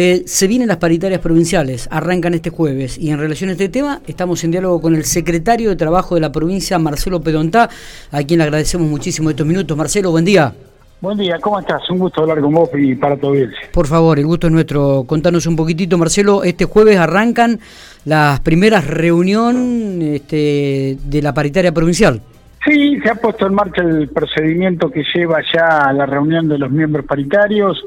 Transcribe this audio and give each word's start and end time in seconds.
Eh, 0.00 0.22
se 0.26 0.46
vienen 0.46 0.68
las 0.68 0.76
paritarias 0.76 1.20
provinciales, 1.20 1.88
arrancan 1.90 2.32
este 2.32 2.50
jueves 2.50 2.96
y 2.98 3.10
en 3.10 3.18
relación 3.18 3.50
a 3.50 3.54
este 3.54 3.68
tema 3.68 4.00
estamos 4.06 4.44
en 4.44 4.52
diálogo 4.52 4.80
con 4.80 4.94
el 4.94 5.02
secretario 5.02 5.70
de 5.70 5.74
Trabajo 5.74 6.14
de 6.14 6.20
la 6.20 6.30
provincia, 6.30 6.78
Marcelo 6.78 7.20
Pedontá, 7.20 7.68
a 8.12 8.22
quien 8.22 8.38
le 8.38 8.44
agradecemos 8.44 8.86
muchísimo 8.86 9.28
estos 9.28 9.44
minutos. 9.44 9.76
Marcelo, 9.76 10.12
buen 10.12 10.24
día. 10.24 10.54
Buen 11.00 11.18
día, 11.18 11.40
¿cómo 11.40 11.58
estás? 11.58 11.82
Un 11.90 11.98
gusto 11.98 12.20
hablar 12.20 12.40
con 12.40 12.54
vos 12.54 12.70
y 12.74 12.94
para 12.94 13.16
tu 13.16 13.26
audiencia. 13.26 13.58
Por 13.72 13.88
favor, 13.88 14.20
el 14.20 14.26
gusto 14.26 14.46
es 14.46 14.52
nuestro. 14.52 15.02
Contanos 15.02 15.48
un 15.48 15.56
poquitito, 15.56 15.98
Marcelo. 15.98 16.44
Este 16.44 16.64
jueves 16.64 16.96
arrancan 16.96 17.58
las 18.04 18.38
primeras 18.38 18.86
reuniones 18.86 20.14
este, 20.14 20.96
de 21.02 21.22
la 21.22 21.34
paritaria 21.34 21.72
provincial. 21.72 22.20
Sí, 22.64 23.00
se 23.00 23.10
ha 23.10 23.16
puesto 23.16 23.48
en 23.48 23.54
marcha 23.54 23.82
el 23.82 24.08
procedimiento 24.10 24.92
que 24.92 25.02
lleva 25.12 25.40
ya 25.52 25.88
a 25.88 25.92
la 25.92 26.06
reunión 26.06 26.48
de 26.48 26.56
los 26.56 26.70
miembros 26.70 27.04
paritarios. 27.04 27.84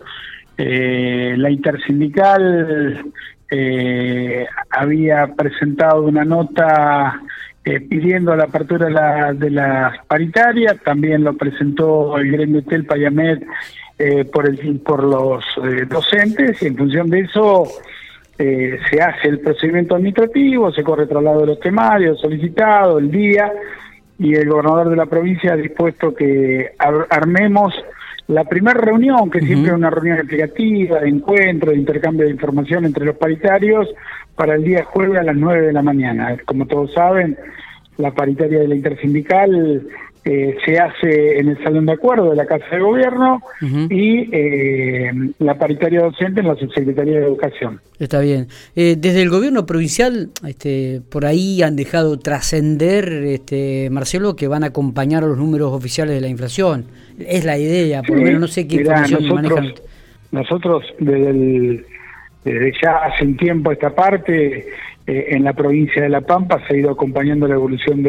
Eh, 0.58 1.36
la 1.38 1.50
intersindical 1.50 3.04
eh, 3.50 4.46
había 4.70 5.28
presentado 5.36 6.04
una 6.04 6.24
nota 6.24 7.22
eh, 7.64 7.80
pidiendo 7.80 8.36
la 8.36 8.46
apertura 8.46 8.88
de, 8.88 8.92
la, 8.92 9.34
de 9.34 9.52
las 9.52 10.04
paritarias, 10.08 10.78
también 10.84 11.24
lo 11.24 11.38
presentó 11.38 12.18
el 12.18 12.32
gremio 12.32 12.64
Tel 12.64 12.86
Payamet 12.86 13.46
eh, 14.00 14.26
por, 14.26 14.50
el, 14.50 14.80
por 14.80 15.04
los 15.04 15.44
eh, 15.64 15.86
docentes 15.88 16.60
y 16.64 16.66
en 16.66 16.76
función 16.76 17.10
de 17.10 17.20
eso 17.20 17.68
se 18.38 19.00
hace 19.00 19.28
el 19.28 19.40
procedimiento 19.40 19.94
administrativo, 19.94 20.72
se 20.72 20.82
corre 20.82 21.06
traslado 21.06 21.42
de 21.42 21.46
los 21.46 21.60
temarios 21.60 22.20
solicitado, 22.20 22.98
el 22.98 23.12
día 23.12 23.54
y 24.18 24.34
el 24.34 24.50
gobernador 24.50 24.90
de 24.90 24.96
la 24.96 25.06
provincia 25.06 25.54
ha 25.54 25.56
dispuesto 25.56 26.16
que 26.16 26.72
armemos 26.80 27.72
la 28.32 28.46
primera 28.46 28.80
reunión, 28.80 29.30
que 29.30 29.42
siempre 29.42 29.72
es 29.72 29.78
una 29.78 29.90
reunión 29.90 30.18
explicativa, 30.18 31.02
de 31.02 31.10
encuentro, 31.10 31.72
de 31.72 31.78
intercambio 31.78 32.26
de 32.26 32.32
información 32.32 32.86
entre 32.86 33.06
los 33.06 33.18
paritarios, 33.18 33.90
para 34.36 34.56
el 34.56 34.64
día 34.64 34.86
jueves 34.86 35.20
a 35.20 35.24
las 35.24 35.36
9 35.36 35.68
de 35.68 35.74
la 35.74 35.82
mañana. 35.82 36.38
Como 36.46 36.66
todos 36.66 36.94
saben, 36.94 37.38
la 37.98 38.12
paritaria 38.12 38.60
de 38.60 38.70
la 38.70 38.76
intersindical 38.76 39.86
eh, 40.24 40.56
se 40.64 40.78
hace 40.78 41.40
en 41.40 41.50
el 41.50 41.64
Salón 41.64 41.88
de 41.88 41.94
Acuerdo 41.94 42.30
de 42.30 42.36
la 42.36 42.46
Casa 42.46 42.66
de 42.72 42.80
Gobierno 42.80 43.42
y 43.90 44.30
eh, 44.32 45.12
la 45.40 45.58
paritaria 45.58 46.02
docente 46.02 46.42
en 46.42 46.48
la 46.48 46.56
Subsecretaría 46.56 47.20
de 47.20 47.26
Educación. 47.26 47.82
Está 47.98 48.20
bien. 48.20 48.48
Eh, 48.76 48.96
desde 49.00 49.24
el 49.24 49.30
gobierno 49.30 49.66
provincial, 49.66 50.30
este, 50.48 51.02
por 51.10 51.26
ahí 51.26 51.64
han 51.64 51.76
dejado 51.76 52.20
trascender, 52.20 53.12
este, 53.12 53.90
Marcelo, 53.92 54.36
que 54.36 54.48
van 54.48 54.64
a 54.64 54.68
acompañar 54.68 55.24
a 55.24 55.28
los 55.28 55.38
números 55.38 55.72
oficiales 55.74 56.14
de 56.14 56.22
la 56.22 56.28
inflación. 56.28 56.86
Es 57.20 57.44
la 57.44 57.58
idea, 57.58 58.04
por 58.04 58.18
lo 58.18 58.24
menos 58.24 58.42
no 58.42 58.48
sé 58.48 58.68
qué 58.68 58.76
información 58.76 59.24
nosotros, 59.24 59.52
manejan. 59.52 59.74
Nosotros 60.32 60.84
desde, 61.00 61.84
desde 62.44 62.74
ya 62.82 62.98
hace 62.98 63.26
un 63.26 63.38
tiempo 63.38 63.72
esta 63.72 63.90
parte 63.94 64.68
eh, 65.08 65.26
en 65.30 65.44
la 65.44 65.54
provincia 65.54 66.02
de 66.02 66.10
La 66.10 66.22
Pampa 66.22 66.62
se 66.68 66.76
ha 66.76 66.78
ido 66.78 66.92
acompañando 66.92 67.48
la 67.48 67.56
evolución 67.56 68.04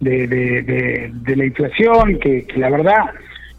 de, 0.00 1.36
la 1.36 1.44
inflación, 1.44 2.18
que, 2.18 2.46
la 2.56 2.70
verdad 2.70 3.10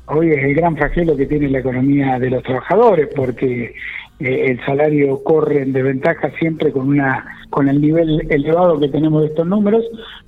hoy 0.08 0.32
es 0.32 0.44
el 0.44 0.56
gran 0.56 0.76
flagelo 0.76 1.16
que 1.16 1.26
tiene 1.26 1.50
la 1.50 1.60
economía 1.60 2.20
de 2.20 2.30
los 2.30 2.44
trabajadores, 2.44 3.08
porque 3.16 3.74
eh, 4.20 4.46
el 4.50 4.60
salario 4.66 5.24
corre 5.24 5.62
en 5.62 5.72
desventaja 5.72 6.32
siempre 6.40 6.72
con 6.72 6.90
una 6.90 7.26
con 7.50 7.68
el 7.70 7.82
nivel 7.82 8.28
elevado 8.30 8.80
que 8.80 8.88
tenemos 8.88 9.22
de 9.22 9.28
estos 9.30 9.46
números, 9.46 9.86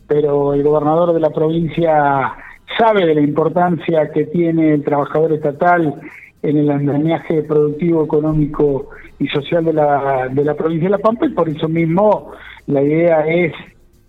pero 0.07 0.53
el 0.53 0.63
gobernador 0.63 1.13
de 1.13 1.19
la 1.19 1.31
provincia 1.31 2.33
sabe 2.77 3.05
de 3.05 3.15
la 3.15 3.21
importancia 3.21 4.11
que 4.11 4.25
tiene 4.25 4.73
el 4.73 4.83
trabajador 4.83 5.33
estatal 5.33 5.95
en 6.41 6.57
el 6.57 6.69
andamiaje 6.69 7.41
productivo, 7.43 8.03
económico 8.03 8.89
y 9.19 9.27
social 9.27 9.63
de 9.65 9.73
la, 9.73 10.27
de 10.29 10.43
la 10.43 10.53
provincia 10.55 10.87
de 10.87 10.91
La 10.91 10.97
Pampa 10.97 11.25
y 11.25 11.29
por 11.29 11.47
eso 11.47 11.69
mismo 11.69 12.31
la 12.67 12.81
idea 12.81 13.25
es 13.27 13.53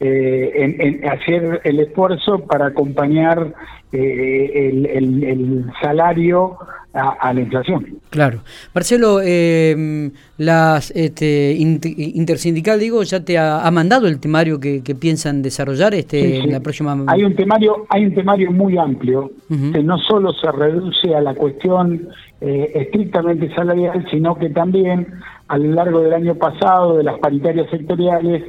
eh, 0.07 0.53
en, 0.83 1.09
hacer 1.09 1.63
el 1.65 1.81
esfuerzo 1.81 2.41
para 2.41 2.67
acompañar 2.67 3.55
eh, 3.91 4.71
el, 4.93 5.65
salario 5.81 6.59
a, 6.93 7.33
la 7.33 7.41
inflación. 7.41 8.01
Claro. 8.11 8.41
Marcelo, 8.75 9.21
eh, 9.25 10.11
las 10.37 10.91
este, 10.91 11.57
intersindical, 11.57 12.79
digo, 12.79 13.03
ya 13.03 13.25
te 13.25 13.39
ha, 13.39 13.71
mandado 13.71 14.07
el 14.07 14.21
temario 14.21 14.61
que, 14.61 14.83
piensan 15.01 15.41
desarrollar 15.41 15.95
este 15.95 16.37
en 16.37 16.53
la 16.53 16.61
próxima. 16.61 17.03
Hay 17.07 17.25
un 17.25 17.35
temario, 17.35 17.87
hay 17.89 18.05
un 18.05 18.15
temario 18.15 18.53
muy 18.53 18.77
amplio 18.77 19.33
que 19.49 19.83
no 19.83 19.97
solo 19.97 20.35
se 20.35 20.53
reduce 20.53 21.15
a 21.15 21.23
la 21.23 21.35
cuestión 21.35 22.11
eh, 22.43 22.73
estrictamente 22.75 23.55
salarial, 23.55 24.07
sino 24.11 24.35
que 24.35 24.51
también 24.51 25.07
a 25.49 25.57
lo 25.57 25.73
largo 25.73 26.01
del 26.03 26.13
año 26.13 26.35
pasado 26.35 26.99
de 26.99 27.05
las 27.05 27.19
paritarias 27.19 27.71
sectoriales 27.71 28.43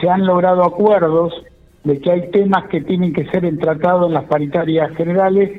se 0.00 0.08
han 0.08 0.26
logrado 0.26 0.64
acuerdos 0.64 1.32
de 1.84 2.00
que 2.00 2.10
hay 2.10 2.30
temas 2.30 2.68
que 2.68 2.80
tienen 2.80 3.12
que 3.12 3.26
ser 3.26 3.44
tratados 3.58 4.06
en 4.06 4.14
las 4.14 4.24
paritarias 4.24 4.94
generales, 4.96 5.50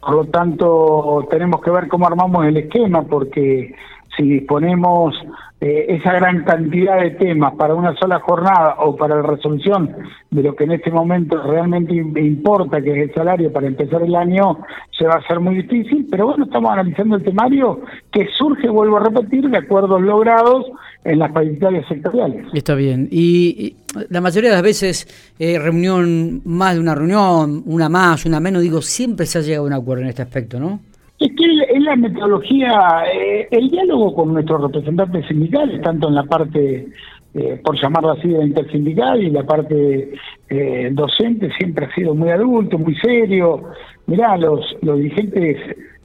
por 0.00 0.14
lo 0.14 0.24
tanto 0.26 1.26
tenemos 1.30 1.60
que 1.60 1.70
ver 1.70 1.88
cómo 1.88 2.06
armamos 2.06 2.46
el 2.46 2.56
esquema, 2.56 3.02
porque 3.02 3.74
si 4.16 4.22
disponemos 4.22 5.14
eh, 5.58 5.86
esa 5.88 6.12
gran 6.12 6.44
cantidad 6.44 7.00
de 7.00 7.12
temas 7.12 7.54
para 7.54 7.74
una 7.74 7.94
sola 7.96 8.20
jornada 8.20 8.76
o 8.80 8.94
para 8.94 9.16
la 9.16 9.22
resolución 9.22 9.90
de 10.30 10.42
lo 10.42 10.54
que 10.54 10.64
en 10.64 10.72
este 10.72 10.90
momento 10.90 11.42
realmente 11.42 11.94
importa, 11.94 12.82
que 12.82 12.90
es 12.90 13.08
el 13.08 13.14
salario 13.14 13.50
para 13.50 13.66
empezar 13.66 14.02
el 14.02 14.14
año, 14.14 14.58
se 14.98 15.06
va 15.06 15.14
a 15.14 15.18
hacer 15.18 15.40
muy 15.40 15.54
difícil, 15.54 16.06
pero 16.10 16.26
bueno, 16.26 16.44
estamos 16.44 16.70
analizando 16.70 17.16
el 17.16 17.24
temario 17.24 17.80
que 18.12 18.28
surge, 18.36 18.68
vuelvo 18.68 18.98
a 18.98 19.04
repetir, 19.04 19.48
de 19.48 19.56
acuerdos 19.56 20.02
logrados 20.02 20.66
en 21.04 21.20
las 21.20 21.32
paritarias 21.32 21.88
sectoriales. 21.88 22.46
Está 22.52 22.74
bien. 22.74 23.08
Y, 23.10 23.76
la 24.10 24.20
mayoría 24.20 24.50
de 24.50 24.56
las 24.56 24.62
veces, 24.62 25.32
eh, 25.38 25.58
reunión, 25.58 26.42
más 26.44 26.74
de 26.74 26.80
una 26.80 26.94
reunión, 26.94 27.62
una 27.64 27.88
más, 27.88 28.26
una 28.26 28.40
menos, 28.40 28.60
digo, 28.60 28.82
siempre 28.82 29.24
se 29.24 29.38
ha 29.38 29.40
llegado 29.40 29.64
a 29.64 29.68
un 29.68 29.72
acuerdo 29.72 30.02
en 30.02 30.10
este 30.10 30.20
aspecto, 30.20 30.60
¿no? 30.60 30.80
Es 31.18 31.30
que 31.34 31.76
es 31.76 31.82
la 31.82 31.96
metodología, 31.96 33.04
eh, 33.12 33.48
el 33.50 33.70
diálogo 33.70 34.14
con 34.14 34.34
nuestros 34.34 34.60
representantes 34.60 35.26
sindicales, 35.26 35.80
tanto 35.80 36.08
en 36.08 36.14
la 36.14 36.24
parte, 36.24 36.88
eh, 37.32 37.60
por 37.64 37.80
llamarlo 37.80 38.10
así, 38.12 38.28
de 38.28 38.44
intersindical 38.44 39.22
y 39.22 39.30
la 39.30 39.44
parte 39.44 40.12
eh, 40.50 40.90
docente, 40.92 41.50
siempre 41.56 41.86
ha 41.86 41.94
sido 41.94 42.14
muy 42.14 42.28
adulto, 42.28 42.78
muy 42.78 42.94
serio. 42.96 43.62
Mirá, 44.06 44.36
los, 44.36 44.76
los 44.82 44.98
dirigentes 44.98 45.56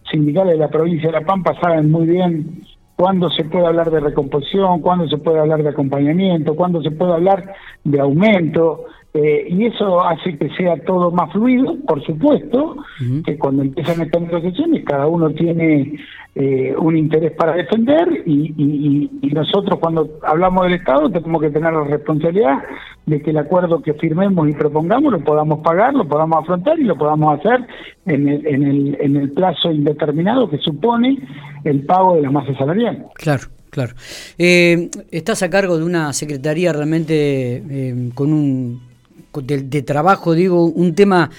sindicales 0.09 0.53
de 0.53 0.59
la 0.59 0.69
provincia 0.69 1.07
de 1.11 1.19
La 1.19 1.25
Pampa 1.25 1.59
saben 1.61 1.91
muy 1.91 2.05
bien 2.07 2.63
cuándo 2.95 3.29
se 3.31 3.43
puede 3.43 3.65
hablar 3.65 3.91
de 3.91 3.99
recomposición, 3.99 4.79
cuándo 4.79 5.07
se 5.09 5.17
puede 5.17 5.39
hablar 5.39 5.61
de 5.63 5.69
acompañamiento, 5.69 6.55
cuándo 6.55 6.81
se 6.81 6.91
puede 6.91 7.13
hablar 7.13 7.53
de 7.83 7.99
aumento. 7.99 8.85
Eh, 9.13 9.47
y 9.49 9.65
eso 9.65 9.99
hace 10.01 10.37
que 10.37 10.49
sea 10.51 10.77
todo 10.85 11.11
más 11.11 11.29
fluido, 11.33 11.75
por 11.85 12.01
supuesto, 12.05 12.77
que 13.25 13.37
cuando 13.37 13.63
empiezan 13.63 14.01
estas 14.01 14.21
negociaciones 14.21 14.85
cada 14.85 15.05
uno 15.05 15.29
tiene 15.31 15.99
eh, 16.33 16.73
un 16.77 16.95
interés 16.95 17.33
para 17.33 17.53
defender 17.53 18.23
y, 18.25 19.09
nosotros 19.33 19.79
cuando 19.79 20.19
hablamos 20.23 20.63
del 20.63 20.73
Estado 20.73 21.09
tenemos 21.09 21.41
que 21.41 21.49
tener 21.49 21.73
la 21.73 21.83
responsabilidad 21.85 22.59
de 23.05 23.21
que 23.21 23.31
el 23.31 23.37
acuerdo 23.37 23.81
que 23.81 23.93
firmemos 23.95 24.47
y 24.47 24.53
propongamos 24.53 25.11
lo 25.11 25.19
podamos 25.19 25.59
pagar, 25.59 25.93
lo 25.93 26.07
podamos 26.07 26.43
afrontar 26.43 26.79
y 26.79 26.83
lo 26.83 26.97
podamos 26.97 27.39
hacer 27.39 27.65
en 28.05 28.29
el, 28.29 28.45
en 28.45 28.63
el, 28.63 28.97
en 29.01 29.15
el 29.17 29.31
plazo 29.31 29.71
indeterminado 29.71 30.49
que 30.49 30.57
supone 30.57 31.17
el 31.63 31.85
pago 31.85 32.15
de 32.15 32.21
la 32.21 32.31
masa 32.31 32.55
salarial. 32.57 33.07
Claro. 33.15 33.43
Claro. 33.71 33.93
Eh, 34.37 34.89
estás 35.11 35.43
a 35.43 35.49
cargo 35.49 35.77
de 35.77 35.85
una 35.85 36.11
secretaría 36.11 36.73
realmente 36.73 38.11
con 38.13 38.33
un 38.33 38.90
de, 39.39 39.81
trabajo, 39.83 40.33
digo, 40.33 40.65
un 40.65 40.95
tema 40.95 41.29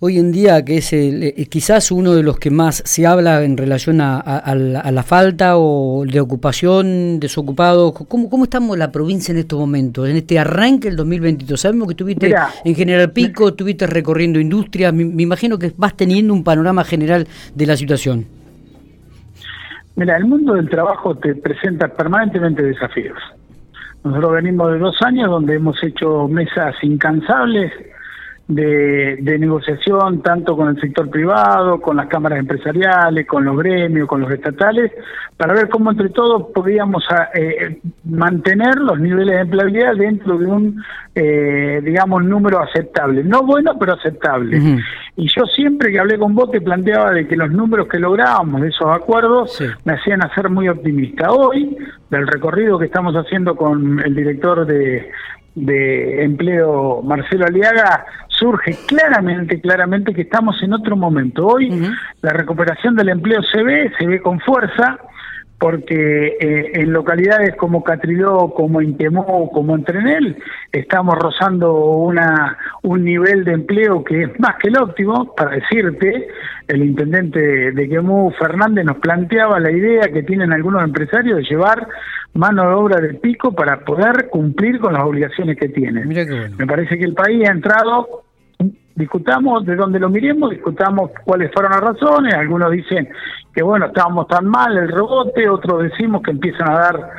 hoy 0.00 0.18
en 0.18 0.30
día 0.30 0.64
que 0.64 0.78
es 0.78 0.92
eh, 0.92 1.34
quizás 1.50 1.90
uno 1.90 2.14
de 2.14 2.22
los 2.22 2.38
que 2.38 2.50
más 2.50 2.82
se 2.86 3.06
habla 3.06 3.42
en 3.42 3.56
relación 3.56 4.00
a, 4.00 4.54
la, 4.54 5.02
falta 5.02 5.58
o 5.58 6.04
de 6.06 6.20
ocupación, 6.20 7.18
desocupados. 7.18 7.92
¿Cómo, 8.06 8.30
¿Cómo 8.30 8.44
estamos 8.44 8.78
la 8.78 8.92
provincia 8.92 9.32
en 9.32 9.38
estos 9.38 9.58
momentos, 9.58 10.08
en 10.08 10.16
este 10.16 10.38
arranque 10.38 10.88
del 10.88 10.96
2022? 10.96 11.60
Sabemos 11.60 11.88
que 11.88 11.92
estuviste 11.92 12.34
en 12.64 12.74
General 12.74 13.10
Pico, 13.10 13.48
estuviste 13.48 13.86
recorriendo 13.86 14.38
industria, 14.38 14.92
me, 14.92 15.22
imagino 15.22 15.58
que 15.58 15.72
vas 15.76 15.96
teniendo 15.96 16.32
un 16.32 16.44
panorama 16.44 16.84
general 16.84 17.26
de 17.54 17.66
la 17.66 17.76
situación. 17.76 18.26
Mira, 19.96 20.16
el 20.16 20.26
mundo 20.26 20.54
del 20.54 20.68
trabajo 20.70 21.16
te 21.16 21.34
presenta 21.34 21.88
permanentemente 21.88 22.62
desafíos. 22.62 23.18
Nosotros 24.04 24.32
venimos 24.32 24.72
de 24.72 24.78
dos 24.78 24.96
años 25.02 25.30
donde 25.30 25.56
hemos 25.56 25.82
hecho 25.82 26.28
mesas 26.28 26.74
incansables 26.82 27.72
de, 28.48 29.38
negociación 29.38 30.22
tanto 30.22 30.56
con 30.56 30.68
el 30.68 30.80
sector 30.80 31.10
privado, 31.10 31.80
con 31.80 31.98
las 31.98 32.06
cámaras 32.06 32.38
empresariales, 32.38 33.26
con 33.26 33.44
los 33.44 33.56
gremios, 33.58 34.08
con 34.08 34.22
los 34.22 34.30
estatales, 34.30 34.90
para 35.36 35.52
ver 35.52 35.68
cómo 35.68 35.90
entre 35.90 36.08
todos 36.08 36.50
podíamos 36.54 37.04
ah, 37.10 37.28
eh, 37.34 37.78
mantener 38.04 38.76
los 38.76 38.98
niveles 38.98 39.36
de 39.36 39.40
empleabilidad 39.42 39.96
dentro 39.96 40.38
de 40.38 40.46
un, 40.46 40.82
eh, 41.14 41.80
digamos, 41.84 42.24
número 42.24 42.60
aceptable. 42.60 43.22
No 43.22 43.42
bueno, 43.42 43.76
pero 43.78 43.92
aceptable. 43.92 44.82
Y 45.16 45.28
yo 45.28 45.44
siempre 45.44 45.92
que 45.92 46.00
hablé 46.00 46.18
con 46.18 46.34
vos 46.34 46.50
te 46.50 46.60
planteaba 46.60 47.12
de 47.12 47.28
que 47.28 47.36
los 47.36 47.50
números 47.50 47.86
que 47.86 47.98
lográbamos 47.98 48.62
de 48.62 48.68
esos 48.68 48.88
acuerdos 48.88 49.62
me 49.84 49.92
hacían 49.92 50.24
hacer 50.24 50.48
muy 50.48 50.68
optimista. 50.68 51.30
Hoy, 51.30 51.76
del 52.08 52.26
recorrido 52.26 52.78
que 52.78 52.86
estamos 52.86 53.14
haciendo 53.14 53.54
con 53.56 54.00
el 54.00 54.14
director 54.14 54.64
de 54.64 55.10
de 55.66 56.24
empleo 56.24 57.02
Marcelo 57.02 57.46
Aliaga 57.46 58.06
surge 58.38 58.76
claramente, 58.86 59.60
claramente 59.60 60.14
que 60.14 60.22
estamos 60.22 60.62
en 60.62 60.72
otro 60.72 60.96
momento. 60.96 61.46
Hoy 61.46 61.70
la 62.22 62.30
recuperación 62.30 62.94
del 62.94 63.08
empleo 63.08 63.42
se 63.42 63.62
ve, 63.62 63.92
se 63.98 64.06
ve 64.06 64.20
con 64.20 64.38
fuerza, 64.40 64.98
porque 65.58 66.36
eh, 66.40 66.70
en 66.74 66.92
localidades 66.92 67.56
como 67.56 67.82
Catriló, 67.82 68.52
como 68.54 68.80
Intemó, 68.80 69.50
como 69.52 69.74
Entrenel, 69.74 70.36
estamos 70.70 71.18
rozando 71.18 71.74
una, 71.74 72.56
un 72.82 73.04
nivel 73.04 73.44
de 73.44 73.54
empleo 73.54 74.04
que 74.04 74.22
es 74.22 74.40
más 74.40 74.54
que 74.56 74.68
el 74.68 74.78
óptimo, 74.78 75.34
para 75.34 75.56
decirte, 75.56 76.28
el 76.68 76.84
intendente 76.84 77.72
de 77.72 77.88
Quemú, 77.88 78.30
Fernández, 78.38 78.84
nos 78.84 78.98
planteaba 78.98 79.58
la 79.58 79.72
idea 79.72 80.12
que 80.12 80.22
tienen 80.22 80.52
algunos 80.52 80.84
empresarios 80.84 81.38
de 81.38 81.44
llevar 81.44 81.88
mano 82.34 82.62
de 82.68 82.74
obra 82.74 83.00
del 83.00 83.16
pico 83.16 83.52
para 83.52 83.80
poder 83.80 84.28
cumplir 84.30 84.78
con 84.78 84.92
las 84.92 85.02
obligaciones 85.02 85.56
que 85.56 85.68
tienen. 85.70 86.08
Me 86.56 86.66
parece 86.66 86.96
que 86.98 87.04
el 87.04 87.14
país 87.14 87.48
ha 87.48 87.52
entrado 87.52 88.22
discutamos 88.98 89.64
de 89.64 89.76
dónde 89.76 90.00
lo 90.00 90.08
miremos, 90.08 90.50
discutamos 90.50 91.12
cuáles 91.24 91.52
fueron 91.52 91.72
las 91.72 91.80
razones, 91.80 92.34
algunos 92.34 92.72
dicen 92.72 93.08
que 93.54 93.62
bueno, 93.62 93.86
estábamos 93.86 94.26
tan 94.26 94.46
mal 94.46 94.76
el 94.76 94.88
rebote, 94.88 95.48
otros 95.48 95.84
decimos 95.84 96.20
que 96.22 96.32
empiezan 96.32 96.68
a 96.68 96.78
dar 96.78 97.10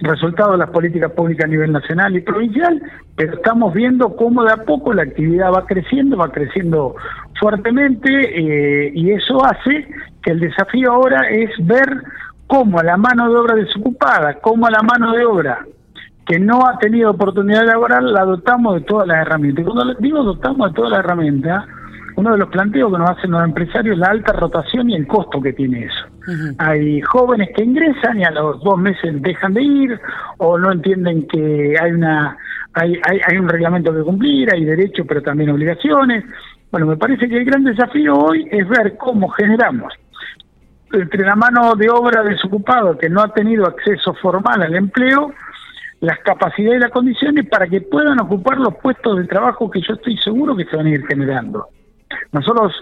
resultados 0.00 0.58
las 0.58 0.70
políticas 0.70 1.12
públicas 1.12 1.44
a 1.44 1.48
nivel 1.48 1.72
nacional 1.72 2.16
y 2.16 2.20
provincial, 2.20 2.82
pero 3.16 3.34
estamos 3.34 3.72
viendo 3.72 4.16
cómo 4.16 4.44
de 4.44 4.52
a 4.52 4.64
poco 4.64 4.92
la 4.92 5.02
actividad 5.02 5.52
va 5.52 5.66
creciendo, 5.66 6.16
va 6.16 6.30
creciendo 6.30 6.96
fuertemente 7.38 8.08
eh, 8.10 8.92
y 8.94 9.12
eso 9.12 9.44
hace 9.44 9.88
que 10.22 10.32
el 10.32 10.40
desafío 10.40 10.92
ahora 10.92 11.28
es 11.30 11.50
ver 11.66 12.02
cómo 12.48 12.80
a 12.80 12.84
la 12.84 12.96
mano 12.96 13.30
de 13.30 13.36
obra 13.36 13.54
desocupada, 13.54 14.34
cómo 14.40 14.66
a 14.66 14.70
la 14.70 14.82
mano 14.82 15.12
de 15.12 15.24
obra 15.24 15.64
que 16.28 16.38
no 16.38 16.66
ha 16.66 16.78
tenido 16.78 17.10
oportunidad 17.10 17.64
laboral, 17.64 18.12
la 18.12 18.24
dotamos 18.24 18.74
de 18.74 18.80
todas 18.82 19.08
las 19.08 19.22
herramientas. 19.22 19.62
Y 19.62 19.68
cuando 19.68 19.94
digo 19.94 20.22
dotamos 20.22 20.68
de 20.68 20.74
todas 20.74 20.90
las 20.90 21.00
herramientas, 21.00 21.64
uno 22.16 22.32
de 22.32 22.38
los 22.38 22.48
planteos 22.50 22.92
que 22.92 22.98
nos 22.98 23.10
hacen 23.10 23.30
los 23.30 23.42
empresarios 23.42 23.94
es 23.94 23.98
la 23.98 24.08
alta 24.08 24.32
rotación 24.32 24.90
y 24.90 24.96
el 24.96 25.06
costo 25.06 25.40
que 25.40 25.52
tiene 25.52 25.84
eso. 25.84 26.04
Hay 26.58 27.00
jóvenes 27.00 27.48
que 27.56 27.64
ingresan 27.64 28.20
y 28.20 28.24
a 28.24 28.30
los 28.30 28.62
dos 28.62 28.76
meses 28.76 29.22
dejan 29.22 29.54
de 29.54 29.62
ir 29.62 30.00
o 30.36 30.58
no 30.58 30.70
entienden 30.70 31.26
que 31.26 31.74
hay 31.80 31.92
una 31.92 32.36
hay, 32.74 33.00
hay, 33.08 33.20
hay 33.26 33.38
un 33.38 33.48
reglamento 33.48 33.94
que 33.94 34.02
cumplir, 34.02 34.52
hay 34.52 34.64
derechos 34.64 35.06
pero 35.08 35.22
también 35.22 35.50
obligaciones. 35.50 36.24
Bueno, 36.70 36.86
me 36.86 36.96
parece 36.98 37.28
que 37.28 37.38
el 37.38 37.44
gran 37.46 37.64
desafío 37.64 38.14
hoy 38.14 38.46
es 38.50 38.68
ver 38.68 38.96
cómo 38.98 39.28
generamos 39.30 39.94
entre 40.92 41.24
la 41.24 41.36
mano 41.36 41.74
de 41.74 41.88
obra 41.90 42.22
desocupada 42.22 42.96
que 42.98 43.08
no 43.08 43.20
ha 43.20 43.32
tenido 43.32 43.66
acceso 43.66 44.14
formal 44.14 44.62
al 44.62 44.74
empleo, 44.74 45.32
las 46.00 46.18
capacidades 46.20 46.78
y 46.78 46.82
las 46.82 46.92
condiciones 46.92 47.48
para 47.48 47.66
que 47.66 47.80
puedan 47.80 48.20
ocupar 48.20 48.58
los 48.58 48.74
puestos 48.76 49.18
de 49.18 49.24
trabajo 49.24 49.70
que 49.70 49.80
yo 49.80 49.94
estoy 49.94 50.16
seguro 50.18 50.56
que 50.56 50.64
se 50.64 50.76
van 50.76 50.86
a 50.86 50.90
ir 50.90 51.06
generando. 51.06 51.66
Nosotros 52.32 52.72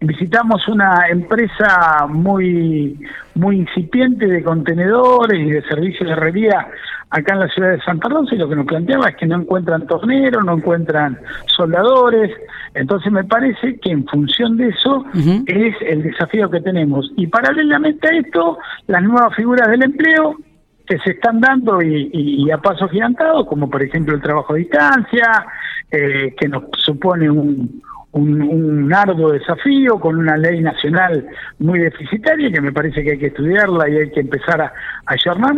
visitamos 0.00 0.66
una 0.68 1.08
empresa 1.08 2.06
muy 2.08 3.00
muy 3.34 3.56
incipiente 3.60 4.26
de 4.26 4.42
contenedores 4.42 5.40
y 5.40 5.50
de 5.50 5.62
servicios 5.62 6.06
de 6.06 6.12
herrería 6.12 6.68
acá 7.10 7.34
en 7.34 7.40
la 7.40 7.48
ciudad 7.48 7.70
de 7.70 7.80
Santa 7.82 8.08
Rosa 8.08 8.34
y 8.34 8.38
lo 8.38 8.48
que 8.48 8.56
nos 8.56 8.66
planteaba 8.66 9.08
es 9.08 9.16
que 9.16 9.26
no 9.26 9.36
encuentran 9.36 9.86
torneros, 9.86 10.44
no 10.44 10.56
encuentran 10.56 11.18
soldadores, 11.46 12.30
entonces 12.74 13.12
me 13.12 13.24
parece 13.24 13.78
que 13.78 13.90
en 13.90 14.06
función 14.06 14.56
de 14.56 14.68
eso 14.68 15.04
es 15.46 15.74
el 15.80 16.02
desafío 16.02 16.50
que 16.50 16.60
tenemos. 16.60 17.10
Y 17.16 17.26
paralelamente 17.28 18.08
a 18.08 18.18
esto, 18.18 18.58
las 18.86 19.02
nuevas 19.02 19.34
figuras 19.34 19.68
del 19.68 19.84
empleo 19.84 20.36
que 20.86 20.98
se 20.98 21.10
están 21.12 21.40
dando 21.40 21.82
y, 21.82 22.50
a 22.50 22.58
paso 22.58 22.88
gigantado, 22.88 23.44
como 23.46 23.68
por 23.68 23.82
ejemplo 23.82 24.14
el 24.14 24.22
trabajo 24.22 24.54
a 24.54 24.56
distancia, 24.56 25.46
eh, 25.90 26.34
que 26.38 26.48
nos 26.48 26.64
supone 26.76 27.28
un, 27.28 27.82
un, 28.16 28.92
arduo 28.92 29.32
desafío 29.32 29.98
con 29.98 30.16
una 30.16 30.36
ley 30.36 30.60
nacional 30.60 31.26
muy 31.58 31.80
deficitaria 31.80 32.50
que 32.50 32.60
me 32.60 32.72
parece 32.72 33.02
que 33.02 33.12
hay 33.12 33.18
que 33.18 33.26
estudiarla 33.26 33.88
y 33.88 33.96
hay 33.96 34.10
que 34.10 34.20
empezar 34.20 34.60
a, 34.60 34.72
a 35.06 35.14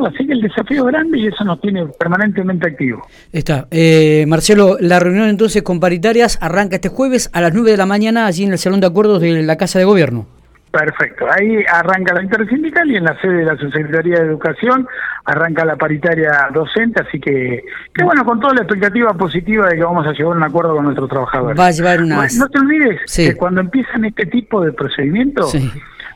Así 0.06 0.26
que 0.26 0.32
el 0.32 0.40
desafío 0.40 0.86
es 0.86 0.92
grande 0.92 1.18
y 1.18 1.26
eso 1.26 1.44
nos 1.44 1.60
tiene 1.60 1.86
permanentemente 1.98 2.68
activos. 2.68 3.06
Está. 3.32 3.68
Eh, 3.70 4.24
Marcelo, 4.26 4.76
la 4.80 4.98
reunión 4.98 5.28
entonces 5.28 5.62
con 5.62 5.80
paritarias 5.80 6.38
arranca 6.40 6.76
este 6.76 6.88
jueves 6.88 7.30
a 7.32 7.40
las 7.40 7.54
9 7.54 7.70
de 7.70 7.76
la 7.76 7.86
mañana 7.86 8.26
allí 8.26 8.44
en 8.44 8.52
el 8.52 8.58
Salón 8.58 8.80
de 8.80 8.86
Acuerdos 8.86 9.20
de 9.20 9.42
la 9.42 9.56
Casa 9.56 9.78
de 9.78 9.84
Gobierno. 9.84 10.26
Perfecto, 10.70 11.26
ahí 11.30 11.64
arranca 11.66 12.12
la 12.14 12.22
intersindical 12.22 12.90
y 12.90 12.96
en 12.96 13.04
la 13.04 13.18
sede 13.20 13.38
de 13.38 13.44
la 13.44 13.56
Subsecretaría 13.56 14.18
de 14.18 14.26
Educación 14.26 14.86
arranca 15.24 15.64
la 15.64 15.76
paritaria 15.76 16.48
docente, 16.52 17.02
así 17.06 17.18
que, 17.18 17.64
que 17.94 18.04
bueno, 18.04 18.24
con 18.24 18.38
toda 18.38 18.54
la 18.54 18.62
expectativa 18.62 19.12
positiva 19.14 19.68
de 19.68 19.76
que 19.76 19.82
vamos 19.82 20.06
a 20.06 20.12
llevar 20.12 20.36
un 20.36 20.42
acuerdo 20.42 20.74
con 20.74 20.84
nuestros 20.84 21.08
trabajadores. 21.08 21.58
Va 21.58 21.66
a 21.66 21.70
llevar 21.70 22.02
una... 22.02 22.26
No, 22.38 22.48
te 22.48 22.58
olvides 22.58 23.00
que 23.14 23.34
cuando 23.34 23.62
empiezan 23.62 24.04
este 24.04 24.26
tipo 24.26 24.62
de 24.62 24.72
procedimientos, 24.72 25.54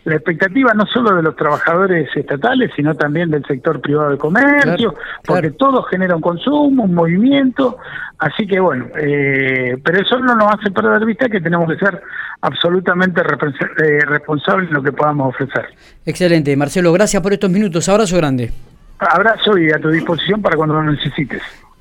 la 0.04 0.16
expectativa 0.16 0.74
no 0.74 0.84
solo 0.86 1.14
de 1.14 1.22
los 1.22 1.36
trabajadores 1.36 2.08
estatales, 2.14 2.70
sino 2.74 2.94
también 2.94 3.30
del 3.30 3.44
sector 3.44 3.80
privado 3.80 4.10
de 4.10 4.18
comercio, 4.18 4.94
porque 5.24 5.50
todo 5.52 5.82
genera 5.84 6.16
un 6.16 6.22
consumo, 6.22 6.84
un 6.84 6.94
movimiento, 6.94 7.78
así 8.18 8.46
que 8.46 8.58
bueno, 8.58 8.86
eh, 8.96 9.76
pero 9.84 10.00
eso 10.00 10.18
no 10.18 10.34
nos 10.34 10.54
hace 10.54 10.70
perder 10.70 11.00
de 11.00 11.06
vista 11.06 11.28
que 11.28 11.40
tenemos 11.40 11.68
que 11.70 11.78
ser 11.78 12.02
absolutamente 12.40 13.20
eh, 13.20 14.00
responsables 14.06 14.68
en 14.68 14.74
lo 14.74 14.82
que 14.82 14.92
podamos 14.92 15.34
ofrecer. 15.34 15.66
Excelente, 16.04 16.56
Marcelo, 16.56 16.92
gracias 16.92 17.22
por 17.22 17.32
estos 17.32 17.50
minutos, 17.50 17.88
abrazo 17.88 18.16
grande. 18.16 18.50
Abrazo 18.98 19.58
y 19.58 19.70
a 19.70 19.78
tu 19.78 19.88
disposición 19.88 20.42
para 20.42 20.56
cuando 20.56 20.74
lo 20.74 20.92
necesites. 20.92 21.42